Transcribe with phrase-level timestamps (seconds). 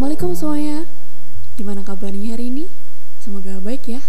[0.00, 0.88] Assalamualaikum semuanya.
[1.60, 2.72] Gimana kabarnya hari ini?
[3.20, 4.00] Semoga baik ya.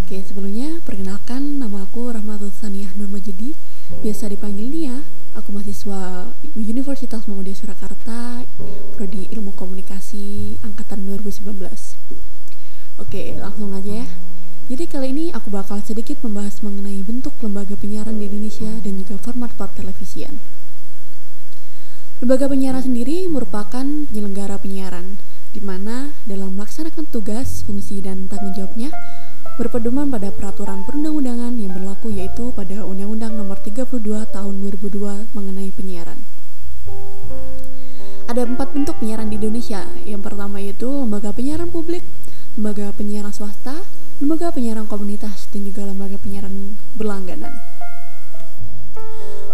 [0.00, 3.52] Oke sebelumnya perkenalkan nama aku Rahmatul Saniyah Nurmajudi
[4.00, 5.04] Biasa dipanggil Nia.
[5.36, 8.48] Aku mahasiswa Universitas Muhammadiyah Surakarta
[8.96, 11.52] Prodi Ilmu Komunikasi Angkatan 2019
[12.96, 14.08] Oke langsung aja ya.
[14.72, 19.20] Jadi kali ini aku bakal sedikit membahas mengenai bentuk lembaga penyiaran di Indonesia dan juga
[19.20, 20.40] format pertelevisian.
[22.18, 25.22] Lembaga penyiaran sendiri merupakan penyelenggara penyiaran,
[25.54, 28.90] di mana dalam melaksanakan tugas, fungsi, dan tanggung jawabnya
[29.54, 36.18] berpedoman pada peraturan perundang-undangan yang berlaku yaitu pada Undang-Undang Nomor 32 Tahun 2002 mengenai penyiaran.
[38.26, 39.86] Ada empat bentuk penyiaran di Indonesia.
[40.02, 42.02] Yang pertama yaitu lembaga penyiaran publik,
[42.58, 43.86] lembaga penyiaran swasta,
[44.18, 47.37] lembaga penyiaran komunitas, dan juga lembaga penyiaran berlangganan.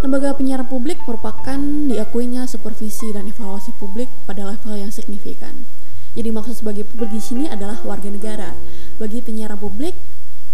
[0.05, 1.57] Lembaga penyiaran publik merupakan
[1.89, 5.65] diakuinya supervisi dan evaluasi publik pada level yang signifikan.
[6.13, 8.53] Jadi maksud sebagai publik di sini adalah warga negara.
[9.01, 9.97] Bagi penyiaran publik,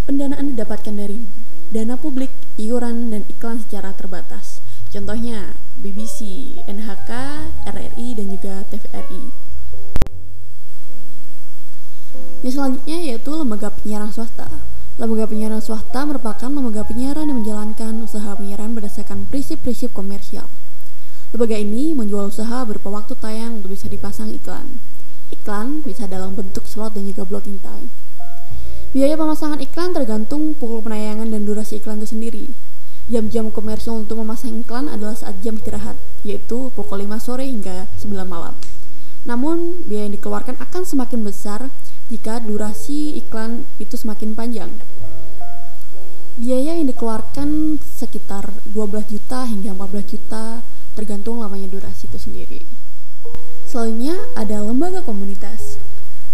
[0.07, 1.27] pendanaan didapatkan dari
[1.67, 4.63] dana publik, iuran, dan iklan secara terbatas.
[4.87, 7.11] Contohnya BBC, NHK,
[7.67, 9.35] RRI, dan juga TVRI.
[12.39, 14.47] Yang selanjutnya yaitu lembaga penyiaran swasta.
[14.99, 20.51] Lembaga penyiaran swasta merupakan lembaga penyiaran yang menjalankan usaha penyiaran berdasarkan prinsip-prinsip komersial.
[21.31, 24.83] Lembaga ini menjual usaha berupa waktu tayang untuk bisa dipasang iklan.
[25.31, 27.87] Iklan bisa dalam bentuk slot dan juga blocking time.
[28.91, 32.45] Biaya pemasangan iklan tergantung pukul penayangan dan durasi iklan itu sendiri.
[33.07, 35.95] Jam-jam komersial untuk memasang iklan adalah saat jam istirahat,
[36.27, 38.51] yaitu pukul 5 sore hingga 9 malam.
[39.23, 41.71] Namun, biaya yang dikeluarkan akan semakin besar
[42.11, 44.67] jika durasi iklan itu semakin panjang.
[46.35, 50.59] Biaya yang dikeluarkan sekitar 12 juta hingga 14 juta
[50.91, 52.61] tergantung lamanya durasi itu sendiri.
[53.63, 55.79] Selanjutnya ada lembaga komunitas.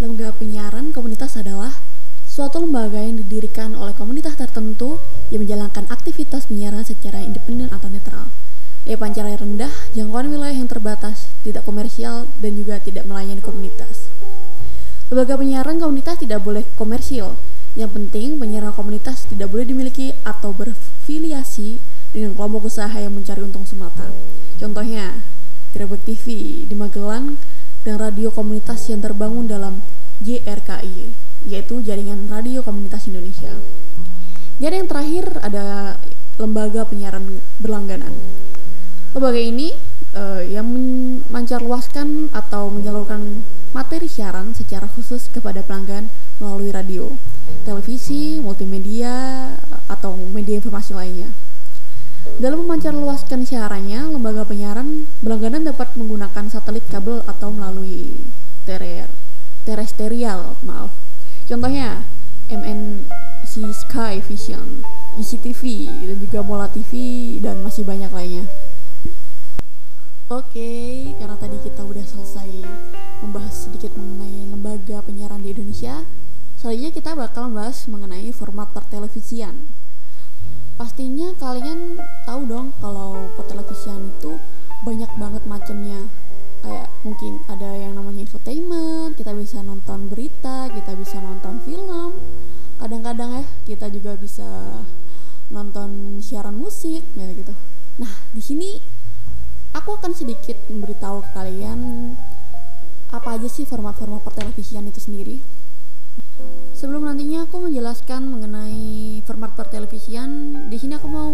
[0.02, 1.78] Lembaga penyiaran komunitas adalah
[2.26, 4.98] suatu lembaga yang didirikan oleh komunitas tertentu
[5.30, 8.34] yang menjalankan aktivitas penyiaran secara independen atau netral.
[8.90, 14.07] Ya pancaran rendah, jangkauan wilayah yang terbatas, tidak komersial, dan juga tidak melayani komunitas.
[15.08, 17.40] Lembaga penyiaran komunitas tidak boleh komersil.
[17.80, 21.80] Yang penting, penyiaran komunitas tidak boleh dimiliki atau berfiliasi
[22.12, 24.12] dengan kelompok usaha yang mencari untung semata.
[24.60, 25.24] Contohnya,
[25.72, 26.26] Grebek TV
[26.68, 27.40] di Magelang
[27.88, 29.80] dan radio komunitas yang terbangun dalam
[30.20, 31.14] JRKI,
[31.48, 33.56] yaitu Jaringan Radio Komunitas Indonesia.
[34.58, 35.96] Dan yang terakhir ada
[36.36, 38.12] lembaga penyiaran berlangganan.
[39.14, 39.72] Lembaga ini
[40.18, 43.46] uh, yang memancarluaskan atau menyalurkan
[44.18, 46.10] siaran secara khusus kepada pelanggan
[46.42, 47.14] melalui radio,
[47.62, 49.54] televisi, multimedia,
[49.86, 51.30] atau media informasi lainnya.
[52.42, 58.26] Dalam memancarluaskan siarannya, lembaga penyiaran berlangganan dapat menggunakan satelit kabel atau melalui
[58.66, 59.06] terer,
[59.70, 60.90] terestrial, maaf.
[61.46, 62.02] Contohnya
[62.50, 64.82] MNC Sky Vision,
[65.22, 65.62] ICTV,
[66.10, 66.92] dan juga Mola TV,
[67.38, 68.50] dan masih banyak lainnya.
[70.28, 72.04] Oke, karena tadi kita udah
[76.68, 79.72] selanjutnya kita bakal membahas mengenai format pertelevisian.
[80.76, 81.96] Pastinya kalian
[82.28, 84.36] tahu dong kalau pertelevisian itu
[84.84, 86.12] banyak banget macamnya.
[86.60, 92.20] Kayak mungkin ada yang namanya infotainment, kita bisa nonton berita, kita bisa nonton film.
[92.84, 94.84] Kadang-kadang ya kita juga bisa
[95.48, 97.56] nonton siaran musik ya gitu.
[97.96, 98.76] Nah, di sini
[99.72, 102.12] aku akan sedikit memberitahu kalian
[103.16, 105.57] apa aja sih format-format pertelevisian itu sendiri.
[106.78, 110.30] Sebelum nantinya aku menjelaskan mengenai format pertelevisian,
[110.70, 111.30] di sini aku mau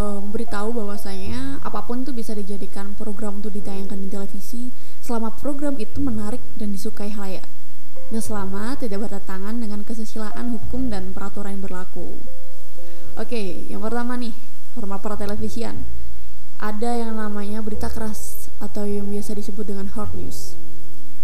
[0.00, 4.72] um, beritahu bahwasanya apa pun itu bisa dijadikan program untuk ditayangkan di televisi
[5.04, 7.44] selama program itu menarik dan disukai halayak.
[8.08, 12.20] Dan selama tidak bertentangan dengan kesusilaan hukum dan peraturan yang berlaku.
[13.20, 14.32] Oke, yang pertama nih,
[14.72, 15.84] format pertelevisian
[16.64, 20.56] ada yang namanya berita keras atau yang biasa disebut dengan hard news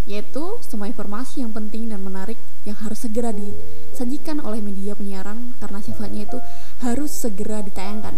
[0.08, 2.36] yaitu semua informasi yang penting dan menarik
[2.68, 6.38] yang harus segera disajikan oleh media penyiaran karena sifatnya itu
[6.84, 8.12] harus segera ditayangkan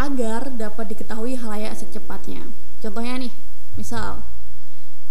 [0.00, 2.48] agar dapat diketahui halayak secepatnya.
[2.80, 3.32] Contohnya nih,
[3.76, 4.24] misal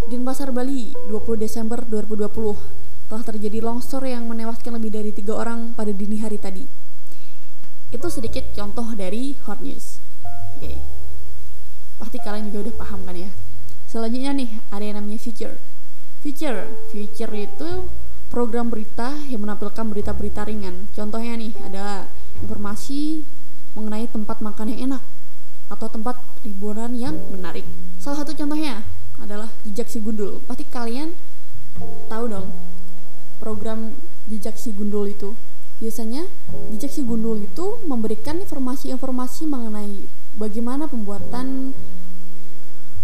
[0.09, 5.93] Denpasar Bali 20 Desember 2020 telah terjadi longsor yang menewaskan lebih dari tiga orang pada
[5.93, 6.65] dini hari tadi.
[7.93, 10.01] Itu sedikit contoh dari hot news.
[10.57, 10.77] Oke.
[12.01, 13.29] Pasti kalian juga udah paham kan ya
[13.89, 15.57] selanjutnya nih ada yang namanya feature
[16.21, 17.89] feature feature itu
[18.29, 22.05] program berita yang menampilkan berita-berita ringan contohnya nih ada
[22.41, 23.25] informasi
[23.73, 25.03] mengenai tempat makan yang enak
[25.69, 27.65] atau tempat liburan yang menarik
[28.01, 28.81] salah satu contohnya
[29.23, 30.39] adalah jejak si gundul.
[30.47, 31.15] Pasti kalian
[32.07, 32.47] tahu dong
[33.39, 33.95] program
[34.27, 35.35] jejak si gundul itu.
[35.79, 36.27] Biasanya
[36.75, 41.71] jejak si gundul itu memberikan informasi-informasi mengenai bagaimana pembuatan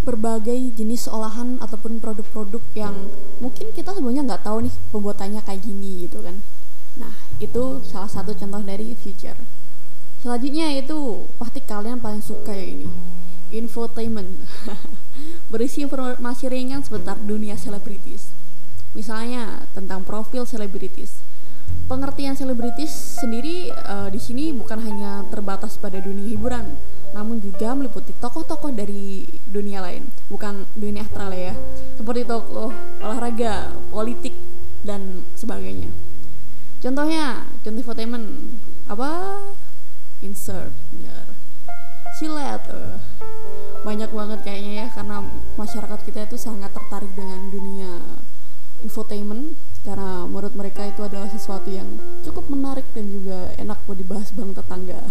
[0.06, 3.10] berbagai jenis olahan ataupun produk-produk yang
[3.42, 6.46] mungkin kita sebelumnya nggak tahu nih pembuatannya kayak gini gitu kan.
[7.02, 7.12] Nah,
[7.42, 9.36] itu salah satu contoh dari future.
[10.22, 12.88] Selanjutnya itu pasti kalian paling suka yang ini.
[13.54, 14.46] Infotainment.
[15.52, 18.30] Berisi informasi ringan seputar dunia selebritis.
[18.96, 21.22] Misalnya tentang profil selebritis.
[21.86, 26.74] Pengertian selebritis sendiri uh, di sini bukan hanya terbatas pada dunia hiburan,
[27.14, 28.35] namun juga meliputi dari
[29.56, 31.56] dunia lain, bukan dunia astral ya,
[31.96, 34.36] seperti tokoh olahraga, politik,
[34.84, 35.88] dan sebagainya.
[36.84, 38.28] Contohnya, contoh infotainment
[38.92, 39.40] apa?
[40.20, 41.32] Insert, benar.
[42.20, 43.00] Silet, uh,
[43.88, 45.24] banyak banget kayaknya ya, karena
[45.56, 48.20] masyarakat kita itu sangat tertarik dengan dunia
[48.84, 51.86] infotainment karena menurut mereka itu adalah sesuatu yang
[52.26, 55.02] cukup menarik dan juga enak buat dibahas bang tetangga.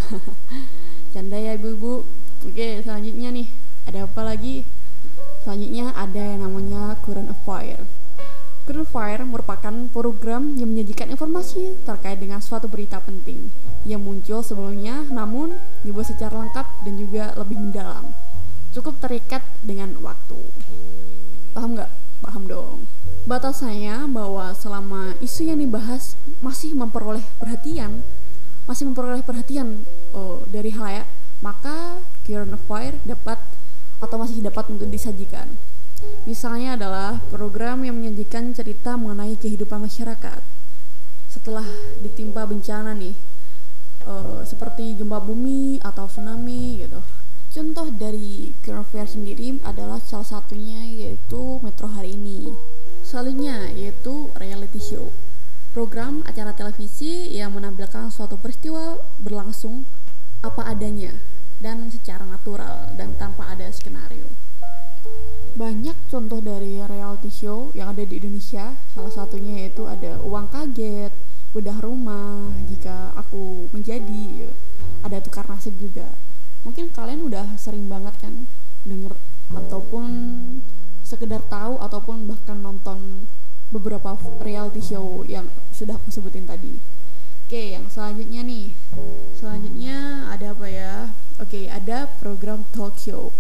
[1.15, 2.03] Canda ya ibu-ibu.
[2.45, 3.49] Oke, selanjutnya nih
[3.87, 4.67] ada apa lagi?
[5.47, 7.87] Selanjutnya ada yang namanya Current Affair.
[8.67, 13.55] Current Affair merupakan program yang menyajikan informasi terkait dengan suatu berita penting
[13.87, 15.55] yang muncul sebelumnya namun
[15.87, 18.11] dibuat secara lengkap dan juga lebih mendalam.
[18.75, 20.35] Cukup terikat dengan waktu.
[21.55, 21.93] Paham nggak?
[22.27, 22.91] Paham dong.
[23.31, 28.03] Batasannya bahwa selama isu yang dibahas masih memperoleh perhatian,
[28.67, 31.07] masih memperoleh perhatian oh, dari halayak,
[31.39, 33.39] maka current affair dapat
[34.03, 35.51] atau masih dapat untuk disajikan.
[36.25, 40.41] Misalnya adalah program yang menyajikan cerita mengenai kehidupan masyarakat
[41.29, 41.67] setelah
[42.01, 43.17] ditimpa bencana nih,
[44.07, 47.01] uh, seperti gempa bumi atau tsunami gitu.
[47.55, 52.51] Contoh dari affair sendiri adalah salah satunya yaitu Metro hari ini.
[53.07, 55.15] Selanjutnya yaitu reality show
[55.75, 59.83] program acara televisi yang menampilkan suatu peristiwa berlangsung
[60.47, 61.11] apa adanya
[61.65, 64.29] dan secara natural dan tanpa ada skenario.
[65.57, 71.09] Banyak contoh dari reality show yang ada di Indonesia, salah satunya yaitu ada Uang Kaget,
[71.57, 74.53] Bedah Rumah, Jika Aku Menjadi,
[75.01, 76.13] ada Tukar Nasib juga.
[76.69, 78.45] Mungkin kalian udah sering banget kan
[78.85, 79.17] denger
[79.57, 80.05] ataupun
[81.01, 83.25] sekedar tahu ataupun bahkan nonton
[83.73, 86.77] beberapa reality show yang sudah aku sebutin tadi.
[87.45, 88.73] Oke, yang selanjutnya nih.
[89.39, 90.93] Selanjutnya ada apa ya?
[91.43, 92.63] Oke, ada program.
[92.75, 93.35] Talk show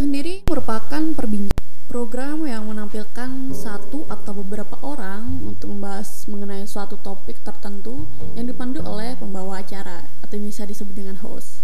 [0.00, 7.40] sendiri merupakan perbincangan program yang menampilkan satu atau beberapa orang untuk membahas mengenai suatu topik
[7.44, 11.60] tertentu yang dipandu oleh pembawa acara atau bisa disebut dengan host.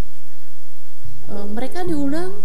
[1.29, 2.37] E, mereka diundang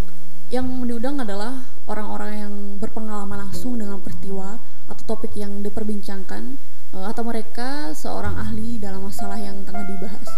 [0.51, 6.59] yang diundang adalah orang-orang yang berpengalaman langsung dengan peristiwa atau topik yang diperbincangkan
[6.93, 10.29] uh, atau mereka seorang ahli dalam masalah yang tengah dibahas.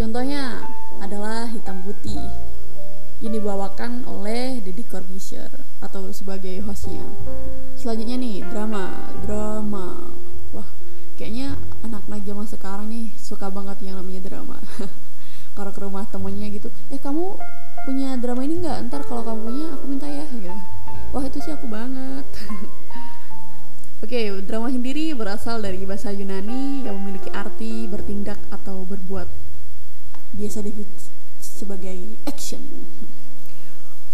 [0.00, 0.64] Contohnya
[0.98, 2.18] adalah hitam putih
[3.18, 5.50] yang dibawakan oleh Deddy Corbuzier
[5.82, 7.02] atau sebagai hostnya.
[7.74, 10.10] Selanjutnya nih drama, drama.
[10.54, 10.68] Wah,
[11.18, 14.58] kayaknya anak-anak zaman sekarang nih suka banget yang namanya drama.
[15.58, 17.34] kalau ke rumah temennya gitu, eh kamu
[17.82, 18.78] punya drama ini nggak?
[18.86, 20.26] Ntar kalau kamu punya aku minta ya.
[20.38, 20.54] ya.
[21.10, 22.26] Wah itu sih aku banget.
[23.98, 29.47] Oke, okay, drama sendiri berasal dari bahasa Yunani yang memiliki arti bertindak atau berbuat.
[30.38, 30.86] Biasa disebut
[31.42, 32.62] sebagai action.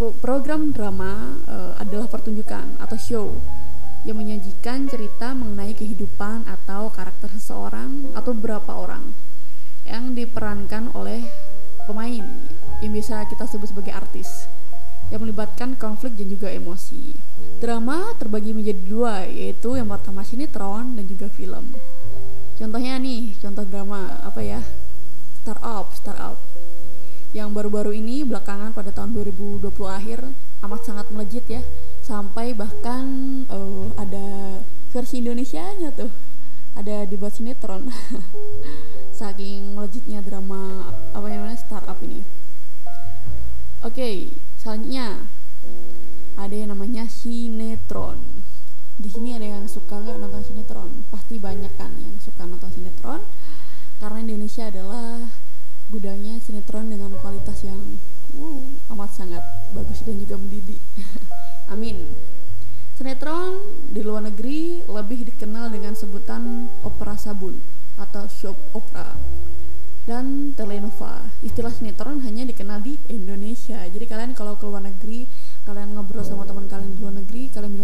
[0.00, 3.26] Program drama uh, adalah pertunjukan atau show
[4.09, 9.12] yang menyajikan cerita mengenai kehidupan atau karakter seseorang atau beberapa orang
[9.85, 11.28] yang diperankan oleh
[11.85, 12.25] pemain
[12.81, 14.49] yang bisa kita sebut sebagai artis
[15.12, 17.12] yang melibatkan konflik dan juga emosi.
[17.61, 21.76] Drama terbagi menjadi dua, yaitu yang pertama sinetron dan juga film.
[22.57, 24.61] Contohnya nih, contoh drama apa ya?
[25.45, 26.41] Startup, Startup.
[27.37, 30.25] Yang baru-baru ini belakangan pada tahun 2020 akhir
[30.65, 31.61] amat sangat melejit ya,
[32.01, 33.05] sampai bahkan
[33.53, 36.09] uh, ada versi Indonesia-nya tuh.
[36.81, 37.93] Ada di buat sinetron.
[39.21, 42.25] Saking melejitnya drama apa namanya startup ini.
[43.85, 44.17] Oke, okay,
[44.57, 45.29] Selanjutnya
[46.41, 48.49] ada yang namanya sinetron.
[48.97, 51.05] Di sini ada yang suka nggak nonton sinetron?
[51.13, 53.21] Pasti banyak kan yang suka nonton sinetron
[54.05, 55.24] karena Indonesia adalah
[55.95, 57.79] gudangnya sinetron dengan kualitas yang
[58.35, 60.83] uh, amat sangat bagus dan juga mendidik.
[61.73, 62.11] Amin.
[62.99, 63.63] Sinetron
[63.95, 67.63] di luar negeri lebih dikenal dengan sebutan opera sabun
[67.95, 69.15] atau soap opera
[70.11, 71.31] dan telenova.
[71.47, 73.79] Istilah sinetron hanya dikenal di Indonesia.
[73.87, 75.31] Jadi kalian kalau ke luar negeri,
[75.65, 77.15] kalian ngobrol sama teman kalian di luar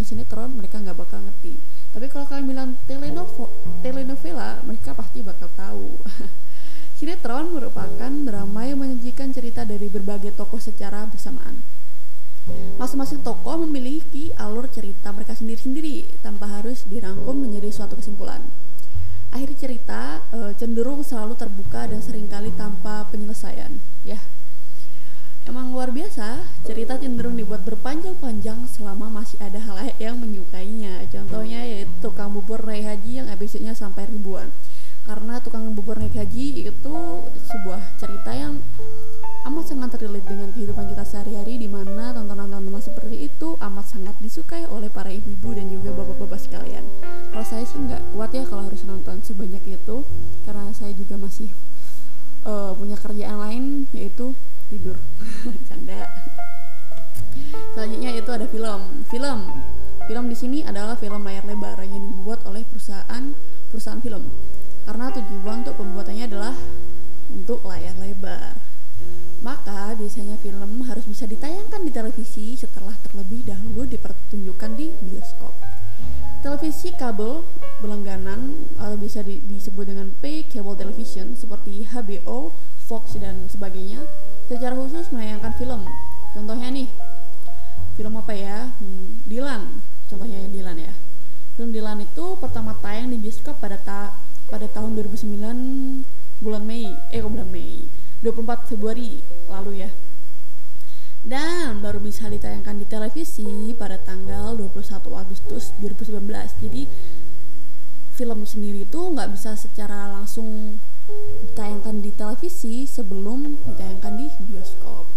[0.05, 1.57] sinetron mereka nggak bakal ngerti
[1.97, 3.49] tapi kalau kalian bilang telenovo
[3.81, 5.97] telenovela mereka pasti bakal tahu
[7.00, 11.64] sinetron merupakan drama yang menyajikan cerita dari berbagai tokoh secara bersamaan
[12.80, 18.40] Masing-masing tokoh memiliki alur cerita mereka sendiri-sendiri tanpa harus dirangkum menjadi suatu kesimpulan.
[19.30, 24.19] Akhir cerita e, cenderung selalu terbuka dan sering kali tanpa penyelesaian, ya.
[25.45, 31.04] Emang luar biasa, cerita cenderung dibuat berpanjang-panjang selama masih ada hal yang menyukainya.
[31.12, 34.50] Contohnya yaitu tukang bubur naik haji yang episodenya sampai ribuan.
[35.04, 36.97] Karena tukang bubur naik haji itu
[37.49, 38.61] sebuah cerita yang
[39.49, 44.69] amat sangat relate dengan kehidupan kita sehari-hari di mana tontonan-tontonan seperti itu amat sangat disukai
[44.69, 46.85] oleh para ibu-ibu dan juga bapak-bapak sekalian.
[47.33, 49.97] Kalau saya sih nggak kuat ya kalau harus nonton sebanyak itu
[50.45, 51.49] karena saya juga masih
[52.45, 53.64] uh, punya kerjaan lain
[53.97, 54.37] yaitu
[54.69, 55.00] tidur.
[55.69, 56.04] Canda.
[57.73, 58.80] Selanjutnya itu ada film.
[59.09, 59.40] Film.
[60.04, 63.33] Film di sini adalah film layar lebar yang dibuat oleh perusahaan
[63.73, 64.28] perusahaan film.
[64.90, 66.50] Karena tujuan untuk pembuatannya adalah
[67.30, 68.59] untuk layar lebar.
[69.38, 75.54] Maka biasanya film harus bisa ditayangkan di televisi setelah terlebih dahulu dipertunjukkan di bioskop.
[76.42, 77.47] Televisi kabel
[77.78, 82.50] berlangganan atau bisa di, disebut dengan pay cable television seperti HBO,
[82.82, 84.02] Fox dan sebagainya
[84.50, 85.87] secara khusus menayangkan film.
[86.35, 86.90] Contohnya nih,
[87.94, 88.75] film apa ya?
[88.82, 89.70] Hmm, Dilan.
[90.11, 90.90] Contohnya Dilan ya.
[91.54, 96.04] Film Dilan itu pertama tayang di bioskop pada ta pada tahun 2009
[96.42, 96.90] bulan Mei.
[97.14, 97.87] Eh, bulan Mei
[98.21, 99.90] 24 Februari lalu ya.
[101.21, 106.25] Dan baru bisa ditayangkan di televisi pada tanggal 21 Agustus 2019
[106.64, 106.88] jadi
[108.16, 110.76] film sendiri itu nggak bisa secara langsung
[111.45, 115.09] ditayangkan di televisi sebelum ditayangkan di bioskop.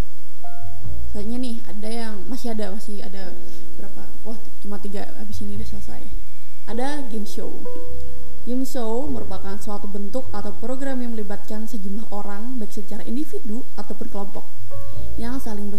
[1.12, 3.36] Kayaknya nih ada yang masih ada masih ada
[3.75, 4.04] berapa?
[4.24, 6.04] Wah cuma tiga habis ini udah selesai.
[6.68, 7.52] Ada game show
[8.44, 14.44] Show merupakan suatu bentuk atau program yang melibatkan sejumlah orang baik secara individu ataupun kelompok
[15.16, 15.72] yang saling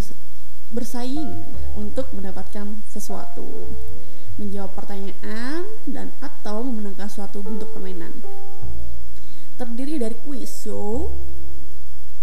[0.72, 1.44] bersaing
[1.76, 3.68] untuk mendapatkan sesuatu,
[4.40, 8.24] menjawab pertanyaan dan atau memenangkan suatu bentuk permainan.
[9.60, 11.12] Terdiri dari kuis show,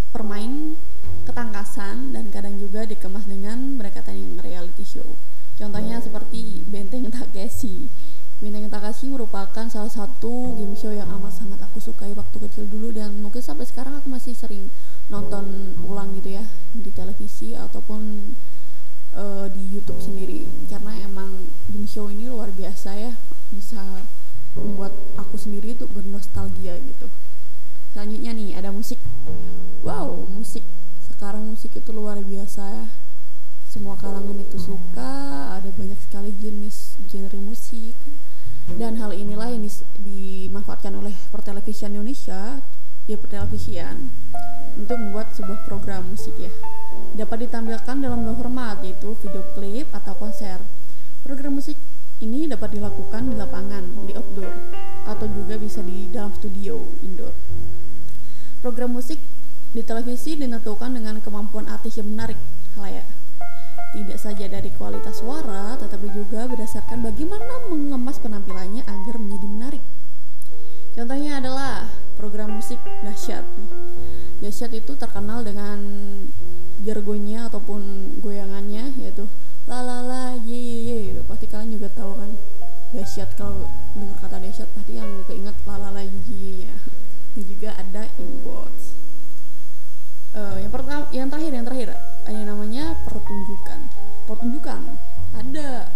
[0.10, 0.74] permain
[1.30, 5.06] ketangkasan dan kadang juga dikemas dengan pendekatan yang reality show.
[5.62, 8.01] Contohnya seperti Benteng Takeshi
[8.42, 12.90] Bintang Takashi merupakan salah satu game show yang amat sangat aku sukai waktu kecil dulu
[12.90, 14.66] dan mungkin sampai sekarang aku masih sering
[15.14, 18.34] nonton ulang gitu ya di televisi ataupun
[19.14, 20.50] uh, di YouTube sendiri.
[20.66, 23.14] Karena emang game show ini luar biasa ya
[23.54, 23.78] bisa
[24.58, 27.14] membuat aku sendiri tuh bernostalgia gitu.
[27.94, 28.98] Selanjutnya nih ada musik.
[29.86, 30.66] Wow musik.
[31.14, 32.86] Sekarang musik itu luar biasa ya.
[33.70, 35.14] Semua kalangan itu suka
[35.62, 37.94] ada banyak sekali jenis genre musik
[38.78, 39.64] dan hal inilah yang
[40.00, 42.60] dimanfaatkan oleh pertelevisian Indonesia
[43.10, 44.12] ya pertelevisian
[44.78, 46.52] untuk membuat sebuah program musik ya.
[47.16, 50.64] Dapat ditampilkan dalam dua format yaitu video klip atau konser.
[51.22, 51.76] Program musik
[52.22, 54.54] ini dapat dilakukan di lapangan di outdoor
[55.10, 57.34] atau juga bisa di dalam studio indoor.
[58.62, 59.18] Program musik
[59.72, 62.38] di televisi ditentukan dengan kemampuan artis yang menarik
[62.76, 63.21] halayak
[63.92, 69.84] tidak saja dari kualitas suara, tetapi juga berdasarkan bagaimana mengemas penampilannya agar menjadi menarik.
[70.96, 73.44] Contohnya adalah program musik dahsyat.
[74.40, 75.80] Dahsyat itu terkenal dengan
[76.82, 79.30] jargonnya ataupun goyangannya yaitu
[79.70, 81.22] la la la ye ye ye gitu.
[81.28, 82.32] Pasti kalian juga tahu kan
[82.92, 86.76] dahsyat kalau dengar kata dahsyat pasti yang keinget la la la ye ye ya.
[87.36, 88.72] Dan juga ada inbox.
[90.32, 91.90] Uh, yang pertama, yang terakhir, yang terakhir
[92.24, 93.81] ada namanya pertunjukan
[94.32, 94.96] pertunjukan
[95.36, 95.92] ada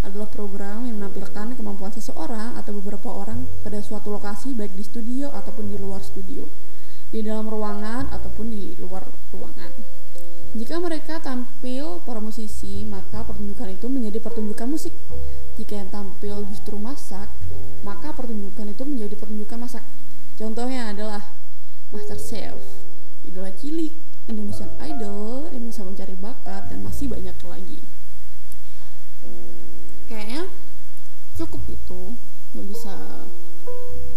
[0.00, 5.28] adalah program yang menampilkan kemampuan seseorang atau beberapa orang pada suatu lokasi baik di studio
[5.34, 6.46] ataupun di luar studio.
[7.10, 9.04] Di dalam ruangan ataupun di luar
[9.34, 9.72] ruangan.
[10.56, 14.94] Jika mereka tampil para musisi maka pertunjukan itu menjadi pertunjukan musik.
[15.58, 17.28] Jika yang tampil justru masak
[17.82, 19.84] maka pertunjukan itu menjadi pertunjukan masak.
[20.38, 21.28] Contohnya adalah
[21.90, 22.56] Master Chef
[23.26, 27.35] idola cilik Indonesian Idol, Indonesia Mencari Bakat, dan masih banyak
[31.86, 32.18] itu
[32.58, 32.90] yang bisa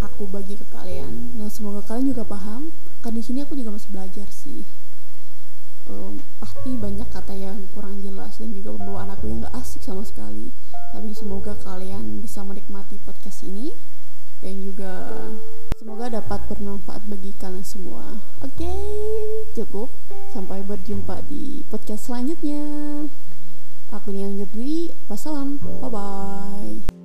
[0.01, 1.37] aku bagi ke kalian.
[1.37, 2.73] Nah, semoga kalian juga paham.
[3.05, 4.65] Karena di sini aku juga masih belajar sih.
[5.85, 10.01] Um, pasti banyak kata yang kurang jelas dan juga pembawaan aku yang gak asik sama
[10.01, 10.49] sekali.
[10.89, 13.77] Tapi semoga kalian bisa menikmati podcast ini
[14.41, 14.93] dan juga
[15.77, 18.17] semoga dapat bermanfaat bagi kalian semua.
[18.41, 18.81] Oke, okay,
[19.53, 19.93] cukup.
[20.33, 22.65] Sampai berjumpa di podcast selanjutnya.
[23.89, 24.93] Aku Nia undur diri.
[25.09, 25.57] Wassalam.
[25.81, 26.99] Bye-bye.